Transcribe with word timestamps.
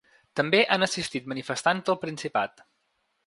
També 0.39 0.59
han 0.75 0.85
assistit 0.85 1.29
manifestants 1.33 1.87
del 1.91 1.99
Principat. 2.05 2.65